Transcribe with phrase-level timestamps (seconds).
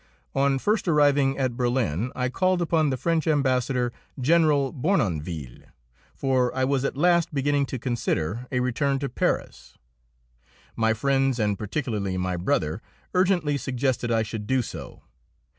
[0.33, 5.65] On first arriving at Berlin I called upon the French Ambassador, General Bournonville,
[6.15, 9.77] for I was at last beginning to consider a return to Paris.
[10.75, 12.81] My friends, and particularly my brother,
[13.13, 15.03] urgently suggested I should do so.